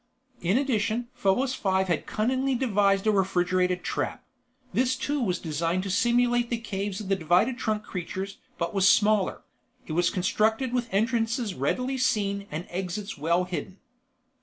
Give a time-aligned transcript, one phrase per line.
[0.41, 4.25] In addition, Probos Five had cunningly devised a refrigerated trap.
[4.73, 8.87] This too was designed to simulate the caves of the divided trunk creatures but was
[8.89, 9.43] smaller.
[9.85, 13.77] It was constructed with entrances readily seen and exits well hidden.